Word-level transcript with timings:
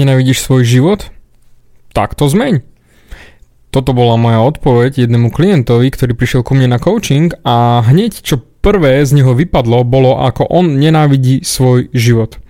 Nenávidíš 0.00 0.40
svoj 0.40 0.64
život? 0.64 1.12
Tak 1.92 2.16
to 2.16 2.24
zmeň. 2.24 2.64
Toto 3.68 3.92
bola 3.92 4.16
moja 4.16 4.40
odpoveď 4.40 5.04
jednému 5.04 5.28
klientovi, 5.28 5.92
ktorý 5.92 6.16
prišiel 6.16 6.40
ku 6.40 6.56
mne 6.56 6.72
na 6.72 6.80
coaching 6.80 7.36
a 7.44 7.84
hneď 7.84 8.24
čo 8.24 8.40
prvé 8.64 9.04
z 9.04 9.20
neho 9.20 9.36
vypadlo, 9.36 9.84
bolo 9.84 10.24
ako 10.24 10.48
on 10.48 10.80
nenávidí 10.80 11.44
svoj 11.44 11.92
život. 11.92 12.40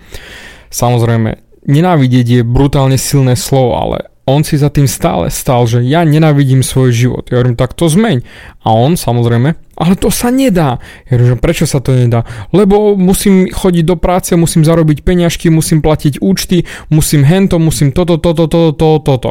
Samozrejme, 0.71 1.43
nenávidieť 1.67 2.27
je 2.39 2.43
brutálne 2.47 2.95
silné 2.95 3.35
slovo, 3.35 3.75
ale 3.75 4.15
on 4.31 4.47
si 4.47 4.55
za 4.55 4.71
tým 4.71 4.87
stále 4.87 5.27
stal, 5.27 5.67
že 5.67 5.83
ja 5.83 6.07
nenávidím 6.07 6.63
svoj 6.63 6.95
život. 6.95 7.27
Ja 7.35 7.43
hovorím, 7.43 7.59
tak 7.59 7.75
to 7.75 7.91
zmeň. 7.91 8.23
A 8.63 8.71
on 8.71 8.95
samozrejme, 8.95 9.59
ale 9.81 9.97
to 9.97 10.13
sa 10.13 10.29
nedá. 10.29 10.77
Ja 11.09 11.17
hovorím, 11.17 11.41
prečo 11.41 11.65
sa 11.65 11.81
to 11.81 11.97
nedá? 11.97 12.29
Lebo 12.53 13.01
musím 13.01 13.49
chodiť 13.49 13.85
do 13.89 13.97
práce, 13.97 14.37
musím 14.37 14.61
zarobiť 14.61 15.01
peňažky, 15.01 15.49
musím 15.49 15.81
platiť 15.81 16.21
účty, 16.21 16.69
musím 16.93 17.25
hento, 17.25 17.57
musím 17.57 17.97
toto, 17.97 18.21
toto, 18.21 18.45
toto, 18.45 18.77
toto, 18.77 19.01
toto. 19.01 19.31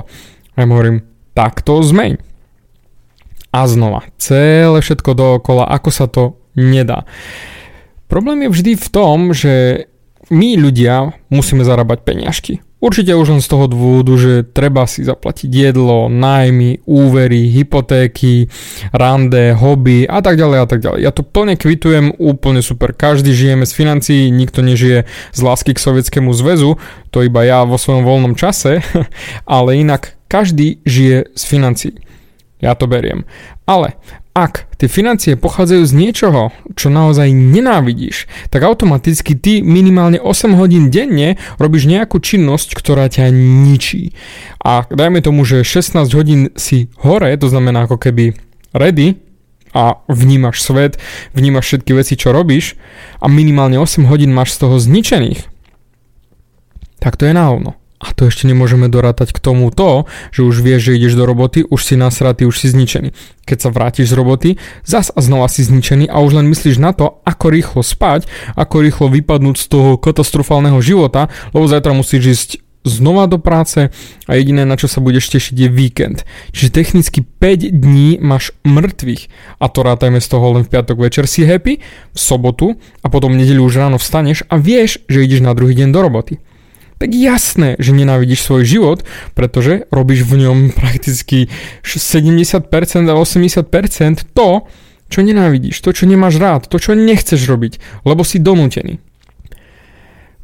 Ja 0.58 0.66
hovorím, 0.66 1.06
tak 1.38 1.62
to 1.62 1.86
zmeň. 1.86 2.18
A 3.54 3.60
znova, 3.70 4.10
celé 4.18 4.82
všetko 4.82 5.14
dookola, 5.14 5.70
ako 5.70 5.90
sa 5.94 6.10
to 6.10 6.42
nedá. 6.58 7.06
Problém 8.10 8.46
je 8.46 8.50
vždy 8.50 8.72
v 8.74 8.88
tom, 8.90 9.18
že 9.38 9.86
my 10.34 10.58
ľudia 10.58 11.14
musíme 11.30 11.62
zarábať 11.62 12.02
peňažky. 12.06 12.54
Určite 12.80 13.12
už 13.12 13.28
len 13.36 13.42
z 13.44 13.52
toho 13.52 13.68
dôvodu, 13.68 14.16
že 14.16 14.48
treba 14.48 14.88
si 14.88 15.04
zaplatiť 15.04 15.52
jedlo, 15.52 16.08
nájmy, 16.08 16.88
úvery, 16.88 17.52
hypotéky, 17.52 18.48
rande, 18.96 19.52
hobby 19.52 20.08
a 20.08 20.24
tak 20.24 20.40
ďalej 20.40 20.60
a 20.64 20.68
tak 20.68 20.80
ďalej. 20.80 21.00
Ja 21.04 21.12
to 21.12 21.28
plne 21.28 21.60
kvitujem, 21.60 22.16
úplne 22.16 22.64
super. 22.64 22.96
Každý 22.96 23.36
žijeme 23.36 23.68
z 23.68 23.76
financií, 23.76 24.32
nikto 24.32 24.64
nežije 24.64 25.04
z 25.36 25.40
lásky 25.44 25.76
k 25.76 25.84
Sovietskému 25.84 26.32
zväzu, 26.32 26.80
to 27.12 27.20
iba 27.20 27.44
ja 27.44 27.68
vo 27.68 27.76
svojom 27.76 28.08
voľnom 28.08 28.40
čase, 28.40 28.80
ale 29.44 29.84
inak 29.84 30.16
každý 30.32 30.80
žije 30.88 31.36
z 31.36 31.44
financií. 31.44 32.09
Ja 32.60 32.76
to 32.76 32.92
beriem. 32.92 33.24
Ale 33.64 33.96
ak 34.36 34.72
tie 34.80 34.88
financie 34.88 35.36
pochádzajú 35.36 35.84
z 35.84 35.94
niečoho, 35.96 36.52
čo 36.76 36.88
naozaj 36.88 37.32
nenávidíš, 37.32 38.28
tak 38.52 38.64
automaticky 38.64 39.36
ty 39.36 39.60
minimálne 39.60 40.20
8 40.20 40.56
hodín 40.56 40.92
denne 40.92 41.36
robíš 41.60 41.88
nejakú 41.88 42.20
činnosť, 42.24 42.76
ktorá 42.76 43.08
ťa 43.12 43.32
ničí. 43.36 44.16
A 44.64 44.88
dajme 44.88 45.20
tomu, 45.24 45.44
že 45.44 45.64
16 45.64 46.08
hodín 46.16 46.52
si 46.60 46.92
hore, 47.00 47.32
to 47.40 47.48
znamená 47.52 47.88
ako 47.88 48.00
keby 48.00 48.36
ready, 48.76 49.20
a 49.70 50.02
vnímaš 50.10 50.66
svet, 50.66 50.98
vnímaš 51.38 51.66
všetky 51.66 51.94
veci, 51.94 52.18
čo 52.18 52.34
robíš 52.34 52.74
a 53.22 53.30
minimálne 53.30 53.78
8 53.78 54.02
hodín 54.10 54.34
máš 54.34 54.58
z 54.58 54.66
toho 54.66 54.82
zničených, 54.82 55.46
tak 56.98 57.16
to 57.16 57.30
je 57.30 57.34
na 57.38 57.54
hovno. 57.54 57.79
A 58.00 58.16
to 58.16 58.32
ešte 58.32 58.48
nemôžeme 58.48 58.88
dorátať 58.88 59.36
k 59.36 59.44
tomu 59.44 59.68
to, 59.76 60.08
že 60.32 60.48
už 60.48 60.64
vieš, 60.64 60.88
že 60.88 60.96
ideš 60.96 61.20
do 61.20 61.28
roboty, 61.28 61.68
už 61.68 61.84
si 61.84 62.00
nasratý, 62.00 62.48
už 62.48 62.56
si 62.56 62.72
zničený. 62.72 63.12
Keď 63.44 63.58
sa 63.60 63.70
vrátiš 63.76 64.16
z 64.16 64.16
roboty, 64.16 64.50
zas 64.88 65.12
a 65.12 65.20
znova 65.20 65.52
si 65.52 65.68
zničený 65.68 66.08
a 66.08 66.24
už 66.24 66.40
len 66.40 66.48
myslíš 66.48 66.80
na 66.80 66.96
to, 66.96 67.20
ako 67.28 67.52
rýchlo 67.52 67.84
spať, 67.84 68.32
ako 68.56 68.88
rýchlo 68.88 69.12
vypadnúť 69.12 69.56
z 69.60 69.66
toho 69.68 69.92
katastrofálneho 70.00 70.80
života, 70.80 71.28
lebo 71.52 71.68
zajtra 71.68 71.92
musíš 71.92 72.24
ísť 72.24 72.50
znova 72.88 73.28
do 73.28 73.36
práce 73.36 73.92
a 74.24 74.32
jediné 74.32 74.64
na 74.64 74.80
čo 74.80 74.88
sa 74.88 75.04
budeš 75.04 75.28
tešiť 75.36 75.56
je 75.60 75.70
víkend. 75.70 76.18
Čiže 76.56 76.72
technicky 76.72 77.20
5 77.28 77.76
dní 77.76 78.24
máš 78.24 78.56
mŕtvych. 78.64 79.28
A 79.60 79.68
to 79.68 79.84
rátajme 79.84 80.24
z 80.24 80.28
toho 80.32 80.56
len 80.56 80.64
v 80.64 80.72
piatok 80.72 80.96
večer. 80.96 81.28
Si 81.28 81.44
happy, 81.44 81.84
v 82.16 82.20
sobotu. 82.20 82.80
A 83.04 83.12
potom 83.12 83.36
v 83.36 83.44
nedeľu 83.44 83.68
už 83.68 83.76
ráno 83.84 84.00
vstaneš 84.00 84.48
a 84.48 84.56
vieš, 84.56 85.04
že 85.12 85.28
ideš 85.28 85.44
na 85.44 85.52
druhý 85.52 85.76
deň 85.76 85.92
do 85.92 86.00
roboty 86.00 86.34
tak 87.00 87.16
jasné, 87.16 87.80
že 87.80 87.96
nenávidíš 87.96 88.44
svoj 88.44 88.68
život, 88.68 89.00
pretože 89.34 89.88
robíš 89.88 90.28
v 90.28 90.44
ňom 90.44 90.58
prakticky 90.76 91.48
70% 91.82 92.68
a 93.08 93.14
80% 93.16 94.36
to, 94.36 94.50
čo 95.10 95.20
nenávidíš, 95.24 95.80
to, 95.80 95.90
čo 95.96 96.06
nemáš 96.06 96.38
rád, 96.38 96.68
to, 96.68 96.78
čo 96.78 96.94
nechceš 96.94 97.40
robiť, 97.48 98.04
lebo 98.04 98.22
si 98.28 98.38
donútený. 98.38 99.00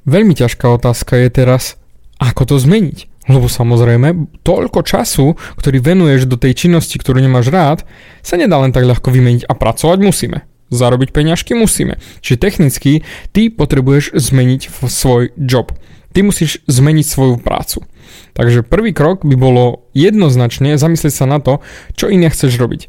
Veľmi 0.07 0.33
ťažká 0.33 0.69
otázka 0.71 1.17
je 1.21 1.29
teraz, 1.29 1.77
ako 2.17 2.55
to 2.55 2.55
zmeniť. 2.57 3.11
Lebo 3.25 3.49
samozrejme, 3.49 4.37
toľko 4.45 4.85
času, 4.85 5.33
ktorý 5.57 5.81
venuješ 5.81 6.29
do 6.29 6.37
tej 6.37 6.53
činnosti, 6.53 7.01
ktorú 7.01 7.17
nemáš 7.17 7.49
rád, 7.49 7.81
sa 8.21 8.37
nedá 8.37 8.61
len 8.61 8.69
tak 8.69 8.85
ľahko 8.85 9.09
vymeniť 9.09 9.49
a 9.49 9.53
pracovať 9.57 9.97
musíme. 9.97 10.45
Zarobiť 10.69 11.09
peňažky 11.09 11.57
musíme. 11.57 11.97
Čiže 12.21 12.37
technicky 12.37 12.91
ty 13.33 13.49
potrebuješ 13.49 14.13
zmeniť 14.13 14.69
svoj 14.69 15.33
job. 15.41 15.73
Ty 16.15 16.23
musíš 16.23 16.63
zmeniť 16.71 17.03
svoju 17.03 17.35
prácu. 17.43 17.83
Takže 18.31 18.63
prvý 18.63 18.95
krok 18.95 19.27
by 19.27 19.35
bolo 19.35 19.83
jednoznačne 19.91 20.79
zamyslieť 20.79 21.11
sa 21.11 21.27
na 21.27 21.43
to, 21.43 21.59
čo 21.99 22.07
iné 22.07 22.31
chceš 22.31 22.55
robiť. 22.55 22.87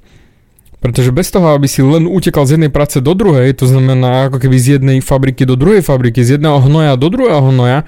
Pretože 0.79 1.11
bez 1.11 1.35
toho, 1.35 1.51
aby 1.59 1.67
si 1.67 1.83
len 1.83 2.07
utekal 2.07 2.47
z 2.47 2.55
jednej 2.55 2.71
práce 2.71 3.03
do 3.03 3.11
druhej, 3.19 3.51
to 3.59 3.67
znamená 3.67 4.31
ako 4.31 4.39
keby 4.39 4.57
z 4.63 4.79
jednej 4.79 5.03
fabriky 5.03 5.43
do 5.43 5.59
druhej 5.59 5.83
fabriky, 5.83 6.23
z 6.23 6.39
jedného 6.39 6.63
hnoja 6.63 6.95
do 6.95 7.11
druhého 7.11 7.43
hnoja, 7.51 7.83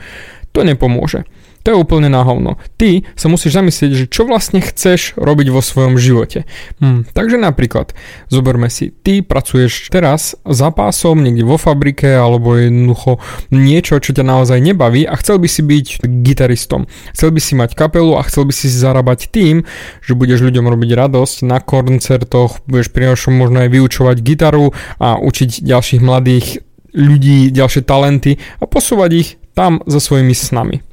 to 0.50 0.66
nepomôže. 0.66 1.22
To 1.69 1.77
je 1.77 1.84
úplne 1.84 2.09
na 2.09 2.25
hovno. 2.25 2.56
Ty 2.81 3.05
sa 3.12 3.29
musíš 3.29 3.61
zamyslieť, 3.61 3.93
že 3.93 4.05
čo 4.09 4.25
vlastne 4.25 4.65
chceš 4.65 5.12
robiť 5.21 5.53
vo 5.53 5.61
svojom 5.61 6.01
živote. 6.01 6.49
Hm, 6.81 7.12
takže 7.12 7.37
napríklad, 7.37 7.93
zoberme 8.33 8.73
si, 8.73 8.89
ty 8.89 9.21
pracuješ 9.21 9.93
teraz 9.93 10.33
za 10.49 10.73
pásom 10.73 11.21
niekde 11.21 11.45
vo 11.45 11.61
fabrike 11.61 12.09
alebo 12.09 12.56
jednoducho 12.56 13.21
niečo, 13.53 14.01
čo 14.01 14.17
ťa 14.17 14.25
naozaj 14.25 14.65
nebaví 14.65 15.05
a 15.05 15.12
chcel 15.21 15.37
by 15.37 15.45
si 15.45 15.61
byť 15.61 16.09
gitaristom. 16.25 16.89
Chcel 17.12 17.37
by 17.37 17.41
si 17.45 17.53
mať 17.53 17.77
kapelu 17.77 18.17
a 18.17 18.25
chcel 18.25 18.49
by 18.49 18.55
si 18.56 18.73
zarábať 18.73 19.29
tým, 19.29 19.69
že 20.00 20.17
budeš 20.17 20.41
ľuďom 20.41 20.73
robiť 20.73 20.97
radosť 20.97 21.45
na 21.45 21.61
koncertoch, 21.61 22.65
budeš 22.65 22.89
pri 22.97 23.12
možno 23.29 23.61
aj 23.61 23.69
vyučovať 23.69 24.17
gitaru 24.25 24.73
a 25.05 25.21
učiť 25.21 25.61
ďalších 25.61 26.00
mladých 26.00 26.65
ľudí, 26.97 27.53
ďalšie 27.53 27.85
talenty 27.85 28.41
a 28.56 28.65
posúvať 28.65 29.11
ich 29.12 29.29
tam 29.53 29.85
za 29.85 30.00
svojimi 30.00 30.33
snami. 30.33 30.88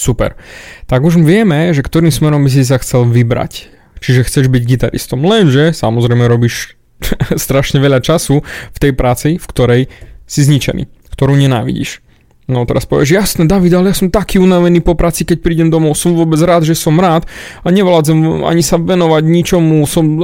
Super. 0.00 0.40
Tak 0.88 1.04
už 1.04 1.20
vieme, 1.20 1.76
že 1.76 1.84
ktorým 1.84 2.08
smerom 2.08 2.40
by 2.40 2.48
si 2.48 2.64
sa 2.64 2.80
chcel 2.80 3.04
vybrať. 3.04 3.68
Čiže 4.00 4.24
chceš 4.24 4.48
byť 4.48 4.62
gitaristom. 4.64 5.20
Lenže 5.20 5.76
samozrejme 5.76 6.24
robíš 6.24 6.80
strašne 7.36 7.84
veľa 7.84 8.00
času 8.00 8.40
v 8.72 8.78
tej 8.80 8.96
práci, 8.96 9.36
v 9.36 9.44
ktorej 9.44 9.82
si 10.24 10.40
zničený, 10.40 10.88
ktorú 11.12 11.36
nenávidíš. 11.36 12.00
No 12.48 12.64
teraz 12.66 12.88
povieš, 12.88 13.14
jasné 13.14 13.44
David, 13.46 13.76
ale 13.76 13.92
ja 13.92 13.96
som 14.00 14.10
taký 14.10 14.42
unavený 14.42 14.82
po 14.82 14.98
práci, 14.98 15.22
keď 15.22 15.38
prídem 15.38 15.68
domov, 15.70 15.94
som 15.94 16.16
vôbec 16.18 16.40
rád, 16.42 16.66
že 16.66 16.74
som 16.74 16.98
rád 16.98 17.28
a 17.62 17.68
nevládzem 17.70 18.42
ani 18.42 18.64
sa 18.64 18.74
venovať 18.74 19.22
ničomu, 19.22 19.86
som 19.86 20.18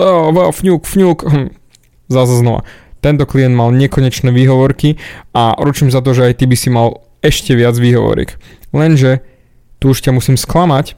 fňuk, 0.51 0.83
fňuk. 0.89 1.19
Hm. 1.23 1.49
Zase 2.11 2.35
znova. 2.43 2.67
Tento 3.05 3.29
klient 3.29 3.55
mal 3.55 3.71
nekonečné 3.77 4.33
výhovorky 4.35 4.99
a 5.37 5.55
ručím 5.61 5.93
za 5.93 6.03
to, 6.03 6.17
že 6.17 6.33
aj 6.33 6.43
ty 6.43 6.45
by 6.51 6.57
si 6.59 6.73
mal 6.73 7.07
ešte 7.23 7.55
viac 7.55 7.79
výhovoriek. 7.79 8.35
Lenže 8.75 9.36
tu 9.79 9.93
už 9.93 10.01
ťa 10.03 10.13
musím 10.17 10.41
sklamať, 10.41 10.97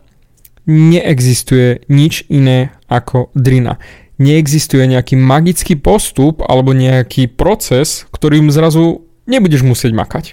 neexistuje 0.69 1.89
nič 1.89 2.29
iné 2.29 2.77
ako 2.87 3.33
drina. 3.33 3.81
Neexistuje 4.19 4.85
nejaký 4.85 5.15
magický 5.15 5.79
postup 5.79 6.43
alebo 6.43 6.75
nejaký 6.75 7.31
proces, 7.31 8.05
ktorým 8.11 8.51
zrazu 8.51 9.07
nebudeš 9.31 9.63
musieť 9.63 9.95
makať. 9.95 10.25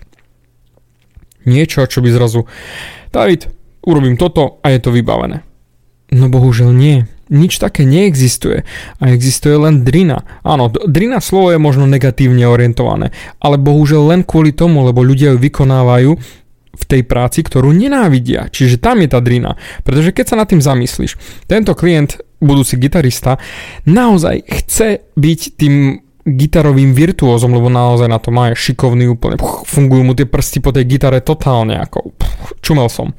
Niečo, 1.46 1.86
čo 1.86 2.02
by 2.02 2.10
zrazu... 2.10 2.50
David, 3.14 3.48
urobím 3.86 4.18
toto 4.18 4.58
a 4.66 4.74
je 4.74 4.80
to 4.82 4.90
vybavené. 4.90 5.46
No 6.12 6.28
bohužiaľ 6.28 6.74
nie. 6.74 7.06
Nič 7.30 7.58
také 7.58 7.86
neexistuje. 7.86 8.66
A 9.02 9.04
existuje 9.14 9.54
len 9.58 9.86
drina. 9.86 10.26
Áno, 10.46 10.70
drina 10.70 11.22
slovo 11.22 11.54
je 11.54 11.62
možno 11.62 11.90
negatívne 11.90 12.46
orientované, 12.46 13.10
ale 13.42 13.58
bohužiaľ 13.58 14.14
len 14.14 14.22
kvôli 14.22 14.54
tomu, 14.54 14.86
lebo 14.86 15.02
ľudia 15.02 15.34
ju 15.34 15.42
vykonávajú 15.42 16.12
v 16.76 16.84
tej 16.86 17.02
práci, 17.08 17.42
ktorú 17.42 17.72
nenávidia. 17.72 18.52
Čiže 18.52 18.78
tam 18.78 19.02
je 19.02 19.10
tá 19.10 19.20
drina. 19.24 19.56
Pretože 19.82 20.12
keď 20.12 20.26
sa 20.28 20.40
nad 20.40 20.48
tým 20.48 20.62
zamyslíš, 20.62 21.16
tento 21.48 21.74
klient, 21.74 22.20
budúci 22.44 22.76
gitarista, 22.78 23.40
naozaj 23.88 24.44
chce 24.46 25.08
byť 25.16 25.40
tým 25.56 26.06
gitarovým 26.26 26.98
virtuózom, 26.98 27.54
lebo 27.54 27.70
naozaj 27.70 28.10
na 28.10 28.18
to 28.18 28.34
má 28.34 28.50
je 28.50 28.58
šikovný 28.58 29.06
úplne. 29.06 29.38
Fungujú 29.66 30.02
mu 30.02 30.14
tie 30.18 30.26
prsty 30.26 30.58
po 30.58 30.74
tej 30.74 30.90
gitare 30.90 31.22
totálne 31.22 31.78
ako 31.78 32.18
čumel 32.66 32.90
som. 32.90 33.14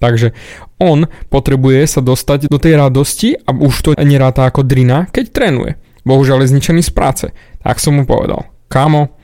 Takže 0.00 0.32
on 0.80 1.08
potrebuje 1.32 1.84
sa 1.88 2.00
dostať 2.04 2.52
do 2.52 2.60
tej 2.60 2.76
radosti 2.76 3.36
a 3.36 3.52
už 3.52 3.74
to 3.80 3.90
neráta 3.96 4.48
ako 4.48 4.64
drina, 4.64 5.08
keď 5.08 5.24
trénuje. 5.32 5.72
Bohužiaľ 6.04 6.44
je 6.44 6.52
zničený 6.52 6.82
z 6.84 6.92
práce. 6.92 7.26
Tak 7.64 7.80
som 7.80 7.96
mu 7.96 8.04
povedal. 8.04 8.48
Kámo, 8.68 9.15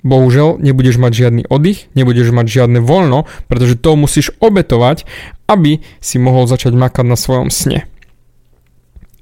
Bohužiaľ, 0.00 0.56
nebudeš 0.60 0.96
mať 0.96 1.12
žiadny 1.12 1.42
oddych, 1.48 1.92
nebudeš 1.92 2.32
mať 2.32 2.46
žiadne 2.48 2.80
voľno, 2.80 3.28
pretože 3.46 3.76
to 3.76 3.96
musíš 4.00 4.32
obetovať, 4.40 5.04
aby 5.48 5.84
si 6.00 6.16
mohol 6.16 6.48
začať 6.48 6.72
makať 6.72 7.04
na 7.04 7.16
svojom 7.18 7.52
sne. 7.52 7.84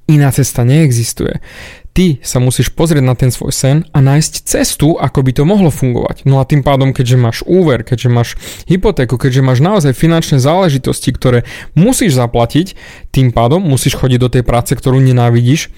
Iná 0.08 0.32
cesta 0.32 0.64
neexistuje. 0.64 1.44
Ty 1.92 2.22
sa 2.22 2.38
musíš 2.38 2.70
pozrieť 2.72 3.04
na 3.04 3.18
ten 3.18 3.28
svoj 3.28 3.50
sen 3.50 3.76
a 3.90 3.98
nájsť 3.98 4.46
cestu, 4.46 4.94
ako 4.96 5.20
by 5.20 5.34
to 5.34 5.42
mohlo 5.42 5.68
fungovať. 5.68 6.24
No 6.24 6.38
a 6.38 6.46
tým 6.48 6.62
pádom, 6.62 6.94
keďže 6.94 7.18
máš 7.18 7.38
úver, 7.42 7.82
keďže 7.82 8.08
máš 8.08 8.28
hypotéku, 8.70 9.18
keďže 9.18 9.42
máš 9.42 9.58
naozaj 9.60 9.98
finančné 9.98 10.38
záležitosti, 10.38 11.10
ktoré 11.10 11.42
musíš 11.74 12.14
zaplatiť, 12.16 12.78
tým 13.10 13.34
pádom 13.34 13.60
musíš 13.60 13.98
chodiť 13.98 14.18
do 14.22 14.30
tej 14.30 14.46
práce, 14.46 14.72
ktorú 14.78 15.02
nenávidíš, 15.02 15.74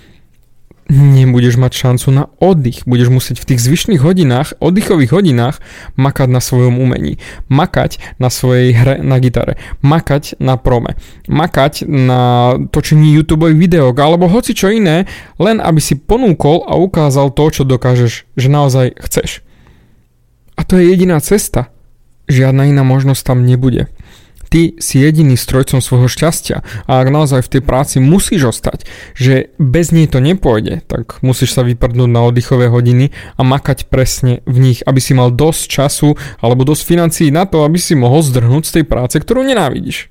nebudeš 0.90 1.54
mať 1.54 1.72
šancu 1.72 2.08
na 2.10 2.24
oddych. 2.42 2.82
Budeš 2.84 3.08
musieť 3.14 3.38
v 3.38 3.48
tých 3.54 3.60
zvyšných 3.62 4.02
hodinách, 4.02 4.58
oddychových 4.58 5.14
hodinách 5.14 5.62
makať 5.94 6.28
na 6.28 6.42
svojom 6.42 6.82
umení. 6.82 7.22
Makať 7.46 8.02
na 8.18 8.28
svojej 8.28 8.74
hre 8.74 8.98
na 8.98 9.22
gitare. 9.22 9.54
Makať 9.86 10.42
na 10.42 10.58
prome. 10.58 10.98
Makať 11.30 11.86
na 11.86 12.54
točení 12.74 13.14
YouTube 13.14 13.46
videok 13.54 13.94
alebo 14.02 14.26
hoci 14.26 14.52
čo 14.52 14.68
iné, 14.68 15.06
len 15.38 15.62
aby 15.62 15.78
si 15.78 15.94
ponúkol 15.94 16.66
a 16.66 16.74
ukázal 16.74 17.30
to, 17.32 17.44
čo 17.54 17.62
dokážeš, 17.62 18.26
že 18.34 18.48
naozaj 18.50 18.98
chceš. 19.06 19.46
A 20.58 20.66
to 20.66 20.76
je 20.76 20.90
jediná 20.90 21.22
cesta. 21.22 21.70
Žiadna 22.26 22.68
iná 22.68 22.82
možnosť 22.82 23.22
tam 23.22 23.46
nebude. 23.46 23.88
Ty 24.50 24.74
si 24.82 24.98
jediný 24.98 25.38
strojcom 25.38 25.78
svojho 25.78 26.10
šťastia 26.10 26.66
a 26.90 26.92
ak 26.98 27.08
naozaj 27.08 27.46
v 27.46 27.52
tej 27.54 27.62
práci 27.62 27.96
musíš 28.02 28.50
ostať, 28.50 28.82
že 29.14 29.54
bez 29.62 29.94
nej 29.94 30.10
to 30.10 30.18
nepôjde, 30.18 30.82
tak 30.90 31.22
musíš 31.22 31.54
sa 31.54 31.62
vyprdnúť 31.62 32.10
na 32.10 32.26
oddychové 32.26 32.66
hodiny 32.66 33.14
a 33.38 33.46
makať 33.46 33.86
presne 33.86 34.42
v 34.50 34.58
nich, 34.58 34.82
aby 34.82 34.98
si 34.98 35.14
mal 35.14 35.30
dosť 35.30 35.62
času 35.70 36.18
alebo 36.42 36.66
dosť 36.66 36.82
financií 36.82 37.30
na 37.30 37.46
to, 37.46 37.62
aby 37.62 37.78
si 37.78 37.94
mohol 37.94 38.26
zdrhnúť 38.26 38.66
z 38.66 38.74
tej 38.82 38.84
práce, 38.90 39.14
ktorú 39.22 39.46
nenávidíš. 39.46 40.10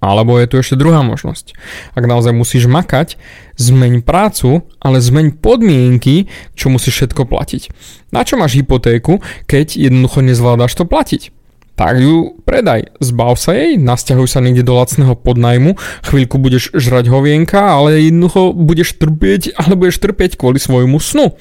Alebo 0.00 0.40
je 0.40 0.48
tu 0.48 0.56
ešte 0.56 0.80
druhá 0.80 1.04
možnosť. 1.04 1.54
Ak 1.92 2.08
naozaj 2.08 2.32
musíš 2.32 2.66
makať, 2.66 3.20
zmeň 3.60 4.02
prácu, 4.02 4.64
ale 4.80 4.98
zmeň 4.98 5.38
podmienky, 5.38 6.26
čo 6.56 6.72
musíš 6.72 7.04
všetko 7.04 7.28
platiť. 7.28 7.70
Na 8.10 8.24
čo 8.24 8.40
máš 8.40 8.56
hypotéku, 8.56 9.20
keď 9.44 9.76
jednoducho 9.76 10.24
nezvládaš 10.24 10.72
to 10.74 10.88
platiť? 10.88 11.39
Tak 11.80 11.96
ju 11.96 12.36
predaj. 12.44 12.92
Zbav 13.00 13.40
sa 13.40 13.56
jej, 13.56 13.80
nasťahuj 13.80 14.28
sa 14.28 14.44
niekde 14.44 14.68
do 14.68 14.76
lacného 14.76 15.16
podnajmu, 15.16 15.80
chvíľku 16.04 16.36
budeš 16.36 16.68
žrať 16.76 17.08
hovienka, 17.08 17.56
ale 17.56 18.04
jednoducho 18.04 18.52
budeš 18.52 19.00
trpieť, 19.00 19.56
ale 19.56 19.80
budeš 19.80 19.96
trpieť 20.04 20.36
kvôli 20.36 20.60
svojmu 20.60 21.00
snu. 21.00 21.32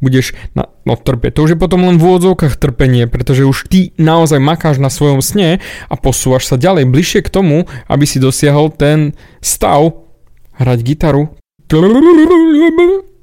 Budeš, 0.00 0.32
na, 0.56 0.72
no 0.88 0.96
trpieť, 0.96 1.36
to 1.36 1.44
už 1.44 1.52
je 1.52 1.60
potom 1.60 1.84
len 1.84 2.00
v 2.00 2.06
úvodzovkách 2.08 2.56
trpenie, 2.56 3.12
pretože 3.12 3.44
už 3.44 3.68
ty 3.68 3.92
naozaj 4.00 4.40
makáš 4.40 4.80
na 4.80 4.88
svojom 4.88 5.20
sne 5.20 5.60
a 5.92 5.94
posúvaš 6.00 6.48
sa 6.48 6.56
ďalej, 6.56 6.88
bližšie 6.88 7.20
k 7.28 7.28
tomu, 7.28 7.68
aby 7.92 8.08
si 8.08 8.16
dosiahol 8.16 8.72
ten 8.72 9.12
stav 9.44 10.00
hrať 10.56 10.78
gitaru 10.80 11.36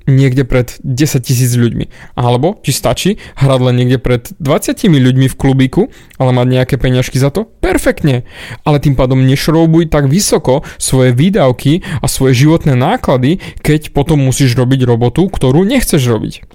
niekde 0.05 0.45
pred 0.45 0.77
10 0.81 1.21
tisíc 1.21 1.51
ľuďmi. 1.53 2.15
Alebo 2.17 2.57
ti 2.61 2.71
stačí 2.71 3.17
hrať 3.37 3.59
len 3.61 3.75
niekde 3.75 3.97
pred 3.97 4.29
20 4.37 4.77
ľuďmi 4.85 5.27
v 5.29 5.35
klubíku, 5.35 5.89
ale 6.17 6.31
mať 6.31 6.47
nejaké 6.49 6.75
peňažky 6.77 7.17
za 7.17 7.33
to? 7.33 7.49
Perfektne. 7.59 8.23
Ale 8.63 8.77
tým 8.81 8.93
pádom 8.93 9.25
nešroubuj 9.25 9.89
tak 9.89 10.07
vysoko 10.07 10.61
svoje 10.77 11.11
výdavky 11.11 11.81
a 12.01 12.05
svoje 12.05 12.37
životné 12.45 12.77
náklady, 12.77 13.41
keď 13.65 13.91
potom 13.91 14.21
musíš 14.21 14.53
robiť 14.53 14.85
robotu, 14.85 15.27
ktorú 15.27 15.65
nechceš 15.65 16.01
robiť. 16.05 16.45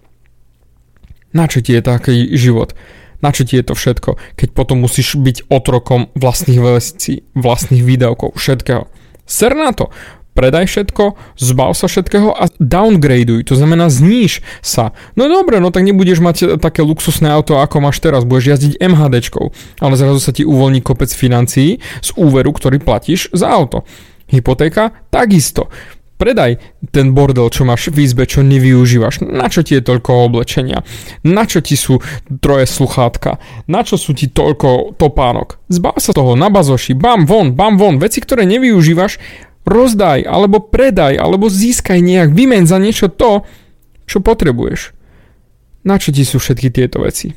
Na 1.30 1.46
čo 1.46 1.62
ti 1.62 1.74
je 1.74 1.82
taký 1.82 2.34
život? 2.34 2.74
Na 3.20 3.30
čo 3.30 3.44
ti 3.44 3.60
je 3.60 3.64
to 3.66 3.76
všetko, 3.76 4.16
keď 4.34 4.48
potom 4.56 4.80
musíš 4.80 5.14
byť 5.20 5.52
otrokom 5.52 6.08
vlastných 6.16 6.56
vecí, 6.58 7.28
vlastných 7.36 7.84
výdavkov, 7.84 8.32
všetkého? 8.34 8.88
Ser 9.28 9.54
na 9.54 9.70
to 9.76 9.92
predaj 10.34 10.66
všetko, 10.70 11.14
zbav 11.36 11.74
sa 11.74 11.90
všetkého 11.90 12.30
a 12.32 12.48
downgraduj, 12.62 13.46
to 13.46 13.54
znamená 13.58 13.90
zníž 13.90 14.40
sa. 14.64 14.94
No 15.18 15.26
dobre, 15.26 15.58
no 15.58 15.74
tak 15.74 15.84
nebudeš 15.84 16.22
mať 16.22 16.60
také 16.62 16.80
luxusné 16.80 17.28
auto, 17.30 17.58
ako 17.58 17.82
máš 17.82 17.98
teraz, 18.00 18.24
budeš 18.24 18.56
jazdiť 18.56 18.80
MHDčkou, 18.80 19.46
ale 19.82 19.94
zrazu 19.98 20.20
sa 20.22 20.32
ti 20.32 20.46
uvoľní 20.46 20.80
kopec 20.80 21.10
financií 21.10 21.82
z 22.00 22.10
úveru, 22.16 22.54
ktorý 22.54 22.80
platíš 22.80 23.28
za 23.34 23.50
auto. 23.50 23.82
Hypotéka? 24.30 24.94
Takisto. 25.10 25.66
Predaj 26.20 26.60
ten 26.92 27.16
bordel, 27.16 27.48
čo 27.48 27.64
máš 27.64 27.88
v 27.88 28.04
izbe, 28.04 28.28
čo 28.28 28.44
nevyužívaš. 28.44 29.24
Na 29.24 29.48
čo 29.48 29.64
ti 29.64 29.72
je 29.72 29.80
toľko 29.80 30.28
oblečenia? 30.28 30.84
Na 31.24 31.48
čo 31.48 31.64
ti 31.64 31.80
sú 31.80 32.04
troje 32.44 32.68
sluchátka? 32.68 33.40
Na 33.64 33.80
čo 33.80 33.96
sú 33.96 34.12
ti 34.12 34.28
toľko 34.28 35.00
topánok? 35.00 35.56
Zbav 35.72 35.96
sa 35.96 36.12
toho 36.12 36.36
na 36.36 36.52
bazoši, 36.52 36.92
bam 36.92 37.24
von, 37.24 37.56
bam 37.56 37.80
von, 37.80 37.96
veci, 37.96 38.20
ktoré 38.20 38.44
nevyužívaš, 38.44 39.16
rozdaj, 39.70 40.26
alebo 40.26 40.58
predaj, 40.58 41.14
alebo 41.14 41.46
získaj 41.46 42.02
nejak, 42.02 42.34
vymen 42.34 42.66
za 42.66 42.82
niečo 42.82 43.06
to, 43.06 43.46
čo 44.10 44.18
potrebuješ. 44.18 44.92
Na 45.86 45.96
čo 45.96 46.10
ti 46.10 46.26
sú 46.26 46.42
všetky 46.42 46.68
tieto 46.74 47.00
veci? 47.00 47.32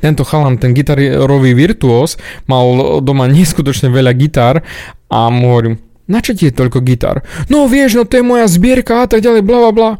Tento 0.00 0.24
chalan, 0.24 0.56
ten 0.56 0.72
gitarový 0.72 1.52
virtuós, 1.52 2.16
mal 2.48 3.02
doma 3.04 3.28
neskutočne 3.28 3.92
veľa 3.92 4.16
gitár 4.16 4.64
a 5.12 5.28
mu 5.28 5.52
hovorím, 5.52 5.76
na 6.08 6.24
čo 6.24 6.32
ti 6.32 6.48
je 6.48 6.56
toľko 6.56 6.80
gitár? 6.80 7.26
No 7.52 7.68
vieš, 7.68 8.00
no 8.00 8.02
to 8.08 8.18
je 8.18 8.24
moja 8.24 8.48
zbierka 8.48 9.04
a 9.04 9.06
tak 9.10 9.20
ďalej, 9.20 9.44
bla 9.44 9.58
bla 9.68 9.72
bla. 9.74 9.90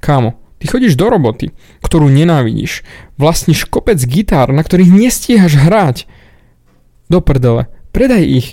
Kámo, 0.00 0.40
ty 0.58 0.70
chodíš 0.70 0.96
do 0.96 1.12
roboty, 1.12 1.52
ktorú 1.84 2.08
nenávidíš, 2.08 2.86
vlastníš 3.20 3.68
kopec 3.68 4.00
gitár, 4.00 4.54
na 4.54 4.64
ktorých 4.64 4.90
nestíhaš 4.90 5.60
hrať. 5.60 6.08
Do 7.12 7.20
prdele, 7.20 7.68
predaj 7.92 8.24
ich, 8.24 8.48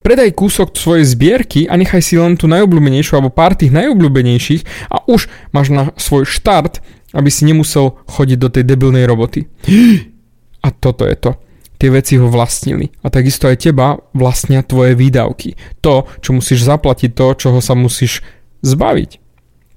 Predaj 0.00 0.32
kúsok 0.32 0.72
svojej 0.80 1.04
zbierky 1.04 1.68
a 1.68 1.76
nechaj 1.76 2.00
si 2.00 2.16
len 2.16 2.32
tú 2.32 2.48
najobľúbenejšiu 2.48 3.20
alebo 3.20 3.28
pár 3.28 3.52
tých 3.52 3.68
najobľúbenejších 3.68 4.88
a 4.88 5.04
už 5.04 5.28
máš 5.52 5.68
na 5.68 5.92
svoj 6.00 6.24
štart, 6.24 6.80
aby 7.12 7.28
si 7.28 7.44
nemusel 7.44 8.00
chodiť 8.08 8.38
do 8.40 8.48
tej 8.48 8.64
debilnej 8.64 9.04
roboty. 9.04 9.44
A 10.64 10.68
toto 10.72 11.08
je 11.08 11.16
to. 11.16 11.40
Tie 11.80 11.88
veci 11.88 12.20
ho 12.20 12.28
vlastnili. 12.28 12.92
A 13.00 13.08
takisto 13.08 13.48
aj 13.48 13.64
teba 13.64 13.96
vlastnia 14.12 14.60
tvoje 14.60 14.92
výdavky. 14.92 15.56
To, 15.80 16.04
čo 16.20 16.36
musíš 16.36 16.68
zaplatiť, 16.68 17.16
to, 17.16 17.32
čoho 17.32 17.64
sa 17.64 17.72
musíš 17.72 18.20
zbaviť. 18.60 19.10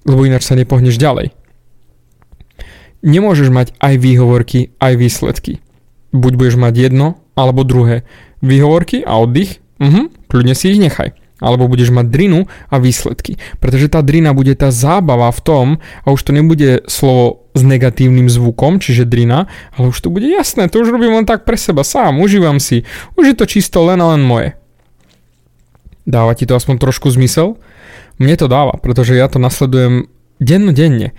Lebo 0.03 0.27
ináč 0.27 0.43
sa 0.43 0.59
nepohneš 0.59 0.99
ďalej. 0.99 1.31
Nemôžeš 2.99 3.47
mať 3.47 3.71
aj 3.79 3.95
výhovorky, 3.95 4.75
aj 4.75 4.93
výsledky. 4.99 5.63
Buď 6.11 6.31
budeš 6.35 6.59
mať 6.59 6.75
jedno, 6.75 7.23
alebo 7.39 7.63
druhé. 7.63 8.03
Výhovorky 8.43 9.07
a 9.07 9.23
oddych 9.23 9.62
Mhm, 9.83 10.31
kľudne 10.31 10.55
si 10.55 10.71
ich 10.71 10.79
nechaj. 10.79 11.11
Alebo 11.43 11.67
budeš 11.67 11.91
mať 11.91 12.07
drinu 12.07 12.47
a 12.71 12.79
výsledky. 12.79 13.35
Pretože 13.59 13.91
tá 13.91 13.99
drina 13.99 14.31
bude 14.31 14.55
tá 14.55 14.71
zábava 14.71 15.27
v 15.27 15.41
tom, 15.43 15.67
a 16.07 16.15
už 16.15 16.23
to 16.23 16.31
nebude 16.31 16.87
slovo 16.87 17.43
s 17.51 17.61
negatívnym 17.61 18.31
zvukom, 18.31 18.79
čiže 18.79 19.03
drina, 19.03 19.51
ale 19.75 19.91
už 19.91 19.99
to 19.99 20.07
bude 20.07 20.23
jasné, 20.23 20.71
to 20.71 20.79
už 20.79 20.95
robím 20.95 21.19
len 21.19 21.27
tak 21.27 21.43
pre 21.43 21.59
seba 21.59 21.83
sám, 21.83 22.23
užívam 22.23 22.63
si. 22.63 22.87
Už 23.19 23.33
je 23.33 23.35
to 23.35 23.45
čisto 23.45 23.83
len 23.83 23.99
a 23.99 24.15
len 24.15 24.23
moje. 24.23 24.55
Dáva 26.07 26.31
ti 26.31 26.47
to 26.47 26.55
aspoň 26.55 26.79
trošku 26.79 27.11
zmysel? 27.11 27.59
Mne 28.23 28.35
to 28.39 28.47
dáva, 28.47 28.79
pretože 28.79 29.17
ja 29.17 29.27
to 29.27 29.35
nasledujem 29.35 30.07
dennodenne. 30.39 31.11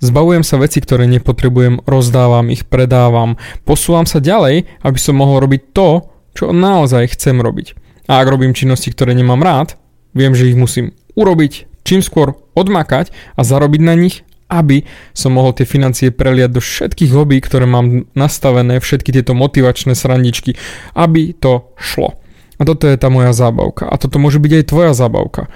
Zbavujem 0.00 0.40
sa 0.40 0.56
veci, 0.56 0.80
ktoré 0.80 1.04
nepotrebujem, 1.04 1.84
rozdávam 1.84 2.48
ich, 2.48 2.64
predávam, 2.64 3.36
posúvam 3.68 4.08
sa 4.08 4.18
ďalej, 4.18 4.64
aby 4.80 4.98
som 4.98 5.20
mohol 5.20 5.44
robiť 5.44 5.76
to, 5.76 6.08
čo 6.32 6.56
naozaj 6.56 7.12
chcem 7.12 7.36
robiť. 7.36 7.89
A 8.10 8.18
ak 8.18 8.26
robím 8.26 8.58
činnosti, 8.58 8.90
ktoré 8.90 9.14
nemám 9.14 9.38
rád, 9.38 9.78
viem, 10.18 10.34
že 10.34 10.50
ich 10.50 10.58
musím 10.58 10.90
urobiť, 11.14 11.70
čím 11.86 12.02
skôr 12.02 12.34
odmakať 12.58 13.14
a 13.38 13.46
zarobiť 13.46 13.80
na 13.86 13.94
nich, 13.94 14.26
aby 14.50 14.82
som 15.14 15.38
mohol 15.38 15.54
tie 15.54 15.62
financie 15.62 16.10
preliať 16.10 16.58
do 16.58 16.60
všetkých 16.60 17.14
hobby, 17.14 17.38
ktoré 17.38 17.70
mám 17.70 18.10
nastavené, 18.18 18.82
všetky 18.82 19.14
tieto 19.14 19.30
motivačné 19.38 19.94
srandičky, 19.94 20.58
aby 20.98 21.38
to 21.38 21.70
šlo. 21.78 22.18
A 22.58 22.66
toto 22.66 22.90
je 22.90 22.98
tá 22.98 23.06
moja 23.08 23.30
zábavka. 23.30 23.86
A 23.86 23.94
toto 23.94 24.18
môže 24.18 24.42
byť 24.42 24.52
aj 24.58 24.64
tvoja 24.66 24.92
zábavka. 24.92 25.46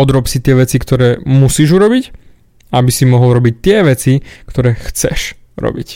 Odrob 0.00 0.24
si 0.24 0.40
tie 0.40 0.56
veci, 0.56 0.80
ktoré 0.80 1.20
musíš 1.28 1.76
urobiť, 1.76 2.16
aby 2.72 2.90
si 2.90 3.04
mohol 3.04 3.36
robiť 3.36 3.54
tie 3.60 3.84
veci, 3.84 4.24
ktoré 4.48 4.72
chceš 4.72 5.36
robiť. 5.60 5.88